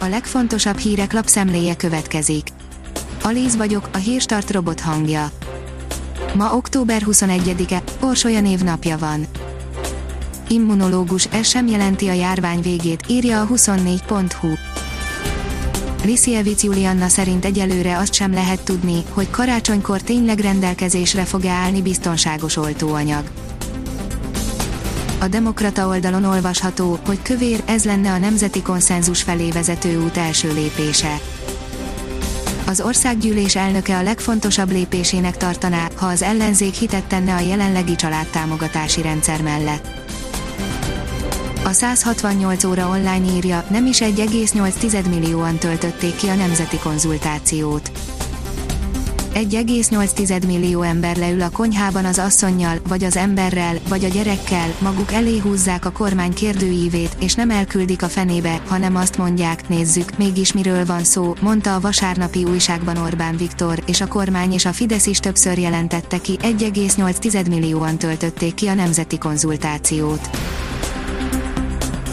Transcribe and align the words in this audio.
a 0.00 0.08
legfontosabb 0.08 0.78
hírek 0.78 1.12
lapszemléje 1.12 1.76
következik. 1.76 2.48
Alíz 3.22 3.56
vagyok, 3.56 3.88
a 3.92 3.96
hírstart 3.96 4.50
robot 4.50 4.80
hangja. 4.80 5.30
Ma 6.34 6.54
október 6.54 7.02
21-e, 7.06 7.82
Orsolya 8.00 8.40
névnapja 8.40 8.98
van. 8.98 9.26
Immunológus, 10.48 11.24
ez 11.24 11.46
sem 11.46 11.66
jelenti 11.66 12.08
a 12.08 12.12
járvány 12.12 12.60
végét, 12.60 13.04
írja 13.08 13.40
a 13.40 13.46
24.hu. 13.46 14.48
Lisziewicz 16.04 16.62
Julianna 16.62 17.08
szerint 17.08 17.44
egyelőre 17.44 17.98
azt 17.98 18.12
sem 18.12 18.32
lehet 18.32 18.64
tudni, 18.64 19.02
hogy 19.12 19.30
karácsonykor 19.30 20.00
tényleg 20.00 20.38
rendelkezésre 20.38 21.24
fog-e 21.24 21.50
állni 21.50 21.82
biztonságos 21.82 22.56
oltóanyag. 22.56 23.39
A 25.20 25.28
Demokrata 25.28 25.86
oldalon 25.86 26.24
olvasható, 26.24 26.98
hogy 27.06 27.22
kövér, 27.22 27.62
ez 27.66 27.84
lenne 27.84 28.12
a 28.12 28.18
nemzeti 28.18 28.62
konszenzus 28.62 29.22
felé 29.22 29.50
vezető 29.50 30.02
út 30.02 30.16
első 30.16 30.52
lépése. 30.52 31.20
Az 32.66 32.80
országgyűlés 32.80 33.56
elnöke 33.56 33.96
a 33.96 34.02
legfontosabb 34.02 34.70
lépésének 34.70 35.36
tartaná, 35.36 35.88
ha 35.96 36.06
az 36.06 36.22
ellenzék 36.22 36.74
hitet 36.74 37.04
tenne 37.04 37.34
a 37.34 37.40
jelenlegi 37.40 37.94
családtámogatási 37.94 39.02
rendszer 39.02 39.42
mellett. 39.42 39.86
A 41.64 41.72
168 41.72 42.64
óra 42.64 42.88
online 42.88 43.32
írja, 43.36 43.64
nem 43.70 43.86
is 43.86 43.98
1,8 43.98 45.08
millióan 45.08 45.56
töltötték 45.56 46.16
ki 46.16 46.28
a 46.28 46.34
nemzeti 46.34 46.78
konzultációt. 46.78 47.90
1,8 49.34 50.46
millió 50.46 50.82
ember 50.82 51.16
leül 51.16 51.42
a 51.42 51.50
konyhában 51.50 52.04
az 52.04 52.18
asszonnyal, 52.18 52.78
vagy 52.88 53.04
az 53.04 53.16
emberrel, 53.16 53.78
vagy 53.88 54.04
a 54.04 54.08
gyerekkel, 54.08 54.74
maguk 54.78 55.12
elé 55.12 55.38
húzzák 55.38 55.84
a 55.84 55.90
kormány 55.90 56.34
kérdőívét, 56.34 57.16
és 57.20 57.34
nem 57.34 57.50
elküldik 57.50 58.02
a 58.02 58.08
fenébe, 58.08 58.62
hanem 58.68 58.96
azt 58.96 59.16
mondják, 59.16 59.68
nézzük, 59.68 60.16
mégis 60.16 60.52
miről 60.52 60.84
van 60.84 61.04
szó, 61.04 61.34
mondta 61.40 61.74
a 61.74 61.80
vasárnapi 61.80 62.44
újságban 62.44 62.96
Orbán 62.96 63.36
Viktor, 63.36 63.82
és 63.86 64.00
a 64.00 64.06
kormány 64.06 64.52
és 64.52 64.64
a 64.64 64.72
Fidesz 64.72 65.06
is 65.06 65.18
többször 65.18 65.58
jelentette 65.58 66.18
ki, 66.18 66.38
1,8 66.42 67.48
millióan 67.48 67.98
töltötték 67.98 68.54
ki 68.54 68.66
a 68.66 68.74
nemzeti 68.74 69.18
konzultációt. 69.18 70.30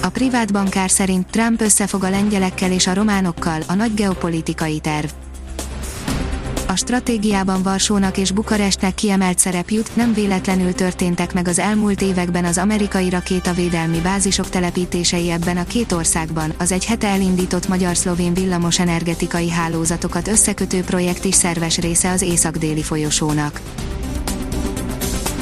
A 0.02 0.10
privát 0.10 0.54
bankár 0.54 0.90
szerint 0.90 1.28
Trump 1.30 1.62
összefog 1.62 2.04
a 2.04 2.10
lengyelekkel 2.10 2.72
és 2.72 2.88
a 2.88 2.94
románokkal, 2.94 3.62
a 3.68 3.74
nagy 3.74 3.94
geopolitikai 3.94 4.80
terv. 4.80 5.08
A 6.70 6.76
stratégiában 6.76 7.64
Varsónak 7.64 8.18
és 8.18 8.32
Bukarestnek 8.32 8.96
kiemelt 8.96 9.40
szerep 9.40 9.70
jut, 9.70 9.96
nem 9.96 10.14
véletlenül 10.14 10.74
történtek 10.74 11.34
meg 11.34 11.48
az 11.48 11.60
elmúlt 11.60 12.02
években 12.02 12.46
az 12.46 12.58
amerikai 12.58 13.10
rakétavédelmi 13.10 14.00
bázisok 14.00 14.50
telepítései 14.50 15.32
ebben 15.32 15.58
a 15.58 15.64
két 15.64 15.92
országban, 15.92 16.54
az 16.58 16.72
egy 16.72 16.86
hete 16.86 17.08
elindított 17.08 17.68
magyar-szlovén 17.68 18.34
villamos 18.34 18.80
energetikai 18.80 19.50
hálózatokat 19.50 20.28
összekötő 20.28 20.82
projekt 20.82 21.26
is 21.26 21.36
szerves 21.36 21.78
része 21.78 22.12
az 22.12 22.22
észak-déli 22.22 22.84
folyosónak. 22.84 23.62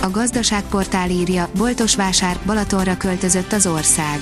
A 0.02 0.10
gazdaságportál 0.10 1.10
írja, 1.10 1.50
boltos 1.58 1.96
vásár, 1.96 2.38
Balatonra 2.46 2.98
költözött 2.98 3.54
az 3.54 3.68
ország 3.68 4.22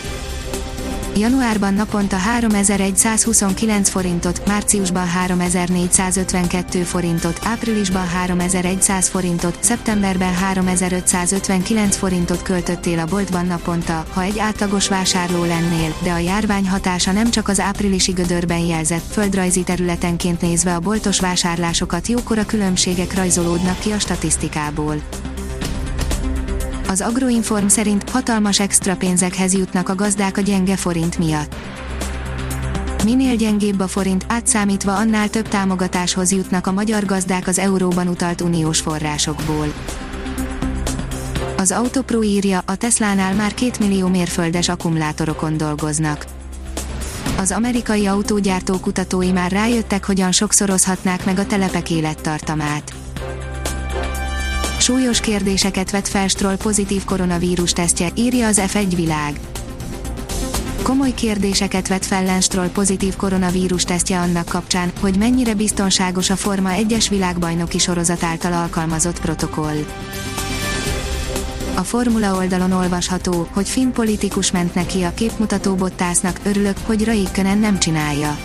Januárban 1.17 1.73
naponta 1.73 2.16
3129 2.16 3.89
forintot, 3.89 4.45
márciusban 4.47 5.08
3452 5.08 6.83
forintot, 6.83 7.39
áprilisban 7.44 8.08
3100 8.08 9.08
forintot, 9.08 9.58
szeptemberben 9.59 10.34
3559 10.34 11.95
forintot 11.95 12.41
költöttél 12.41 13.00
a 13.00 13.06
boltban 13.06 13.45
naponta, 13.45 14.06
ha 14.14 14.22
egy 14.22 14.39
átlagos 14.39 14.88
vásárló 14.88 15.44
lennél, 15.44 15.95
de 16.03 16.11
a 16.11 16.17
járvány 16.17 16.69
hatása 16.69 17.11
nem 17.11 17.30
csak 17.30 17.47
az 17.47 17.59
áprilisi 17.59 18.11
gödörben 18.11 18.66
jelzett, 18.66 19.11
földrajzi 19.11 19.64
területenként 19.64 20.41
nézve 20.41 20.75
a 20.75 20.80
boltos 20.80 21.19
vásárlásokat 21.19 22.08
jókora 22.08 22.45
különbségek 22.45 23.16
rajzolódnak 23.16 23.80
ki 23.80 23.91
a 23.91 24.00
statisztikából. 24.00 25.02
Az 26.94 27.02
Agroinform 27.02 27.68
szerint 27.68 28.09
hatalmas 28.09 28.59
extra 28.59 28.96
pénzekhez 28.96 29.54
jutnak 29.54 29.90
a 29.90 29.96
gazdák 29.96 30.38
a 30.38 30.42
gyenge 30.42 30.76
forint 30.76 31.18
miatt. 31.18 31.56
Minél 33.04 33.36
gyengébb 33.36 33.80
a 33.80 33.88
forint, 33.88 34.26
átszámítva 34.28 34.96
annál 34.96 35.30
több 35.30 35.48
támogatáshoz 35.48 36.32
jutnak 36.32 36.68
a 36.68 36.72
magyar 36.72 37.06
gazdák 37.06 37.48
az 37.48 37.59
euróban 37.59 38.08
utalt 38.08 38.42
uniós 38.42 38.80
forrásokból. 38.80 39.74
Az 41.58 41.72
Autopro 41.72 42.24
írja, 42.24 42.62
a 42.66 42.76
Teslánál 42.76 43.34
már 43.34 43.53
2 43.53 43.72
millió 43.80 44.08
mérföldes 44.08 44.70
akkumulátorokon 44.70 45.58
dolgoznak. 45.58 46.26
Az 47.38 47.52
amerikai 47.52 48.06
autógyártó 48.06 48.80
kutatói 48.80 49.32
már 49.32 49.52
rájöttek, 49.52 50.06
hogyan 50.06 50.32
sokszorozhatnák 50.32 51.26
meg 51.26 51.40
a 51.40 51.46
telepek 51.46 51.90
élettartamát 51.90 52.94
Súlyos 54.84 55.20
kérdéseket 55.20 55.92
vet 55.92 56.08
fel 56.08 56.28
Stroll 56.28 56.58
pozitív 56.58 57.04
koronavírus 57.04 57.72
tesztje, 57.72 58.10
írja 58.16 58.48
az 58.48 58.62
F1 58.66 58.92
világ. 58.96 59.40
Komoly 60.82 61.14
kérdéseket 61.14 61.88
vet 61.88 62.06
fel 62.06 62.24
Lance 62.24 62.70
pozitív 62.74 63.16
koronavírus 63.16 63.84
tesztje 63.84 64.20
annak 64.20 64.46
kapcsán, 64.46 64.92
hogy 65.00 65.18
mennyire 65.18 65.54
biztonságos 65.54 66.30
a 66.30 66.36
Forma 66.36 66.70
1-es 66.74 67.06
világbajnoki 67.10 67.78
sorozat 67.78 68.24
által 68.24 68.54
alkalmazott 68.54 69.22
protokoll. 69.22 69.86
A 71.76 71.82
Formula 71.82 72.36
oldalon 72.36 72.72
olvasható, 72.72 73.48
hogy 73.54 73.70
finn 73.70 73.92
politikus 73.92 74.52
ment 74.52 74.74
neki 74.76 75.04
a 75.04 75.14
képmutató 75.14 75.76
bottásznak, 75.76 76.40
örülök, 76.44 76.78
hogy 76.86 77.06
Raikkonen 77.06 77.58
nem 77.58 77.80
csinálja 77.80 78.38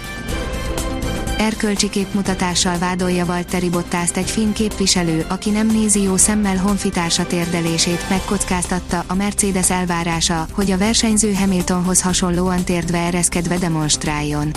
erkölcsi 1.39 1.91
képmutatással 1.91 2.79
vádolja 2.79 3.27
Valtteri 3.27 3.69
Bottást 3.69 4.17
egy 4.17 4.31
finn 4.31 4.53
képviselő, 4.53 5.25
aki 5.29 5.51
nem 5.51 5.67
nézi 5.67 6.03
jó 6.03 6.17
szemmel 6.17 6.57
honfitársa 6.57 7.27
térdelését, 7.27 8.09
megkockáztatta 8.09 9.05
a 9.07 9.15
Mercedes 9.15 9.71
elvárása, 9.71 10.47
hogy 10.53 10.71
a 10.71 10.79
versenyző 10.79 11.35
Hamiltonhoz 11.35 12.03
hasonlóan 12.03 12.65
térdve 12.65 12.99
ereszkedve 12.99 13.59
demonstráljon. 13.59 14.51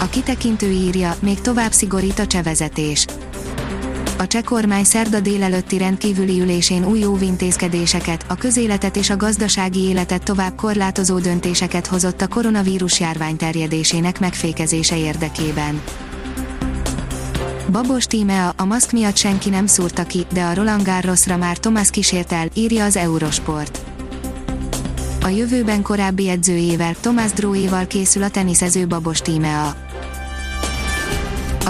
A 0.00 0.08
kitekintő 0.08 0.70
írja, 0.70 1.16
még 1.20 1.40
tovább 1.40 1.72
szigorít 1.72 2.18
a 2.18 2.26
csevezetés 2.26 3.06
a 4.20 4.26
cseh 4.26 4.42
kormány 4.42 4.84
szerda 4.84 5.20
délelőtti 5.20 5.78
rendkívüli 5.78 6.40
ülésén 6.40 6.84
új 6.84 7.04
óvintézkedéseket, 7.04 8.24
a 8.28 8.34
közéletet 8.34 8.96
és 8.96 9.10
a 9.10 9.16
gazdasági 9.16 9.80
életet 9.80 10.22
tovább 10.22 10.54
korlátozó 10.54 11.18
döntéseket 11.18 11.86
hozott 11.86 12.20
a 12.20 12.28
koronavírus 12.28 13.00
járvány 13.00 13.36
terjedésének 13.36 14.20
megfékezése 14.20 14.98
érdekében. 14.98 15.82
Babos 17.70 18.04
Tímea, 18.04 18.52
a 18.56 18.64
maszk 18.64 18.92
miatt 18.92 19.16
senki 19.16 19.48
nem 19.48 19.66
szúrta 19.66 20.04
ki, 20.04 20.26
de 20.32 20.42
a 20.42 20.54
Roland 20.54 20.82
Garrosra 20.82 21.36
már 21.36 21.56
Thomas 21.56 21.90
kísért 21.90 22.32
el, 22.32 22.48
írja 22.54 22.84
az 22.84 22.96
Eurosport. 22.96 23.80
A 25.22 25.28
jövőben 25.28 25.82
korábbi 25.82 26.28
edzőjével, 26.28 26.94
Tomás 27.00 27.32
Dróéval 27.32 27.86
készül 27.86 28.22
a 28.22 28.30
teniszező 28.30 28.86
Babos 28.86 29.20
Tímea. 29.20 29.89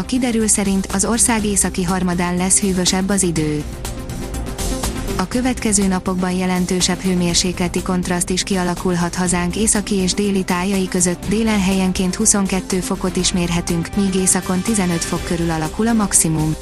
A 0.01 0.05
kiderül 0.05 0.47
szerint 0.47 0.87
az 0.87 1.05
ország 1.05 1.45
északi 1.45 1.85
harmadán 1.85 2.37
lesz 2.37 2.61
hűvösebb 2.61 3.09
az 3.09 3.23
idő. 3.23 3.65
A 5.17 5.29
következő 5.29 5.87
napokban 5.87 6.31
jelentősebb 6.31 6.99
hőmérsékleti 6.99 7.83
kontraszt 7.83 8.31
is 8.31 8.43
kialakulhat 8.43 9.15
hazánk 9.15 9.57
északi 9.57 9.95
és 9.95 10.15
déli 10.15 10.45
tájai 10.45 10.89
között, 10.89 11.27
délen 11.29 11.61
helyenként 11.61 12.15
22 12.15 12.81
fokot 12.81 13.17
is 13.17 13.33
mérhetünk, 13.33 13.97
míg 13.97 14.15
északon 14.15 14.61
15 14.61 15.05
fok 15.05 15.25
körül 15.25 15.51
alakul 15.51 15.87
a 15.87 15.93
maximum. 15.93 16.55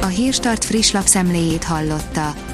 A 0.00 0.06
Hírstart 0.06 0.64
friss 0.64 0.90
lapszemléjét 0.90 1.64
hallotta. 1.64 2.53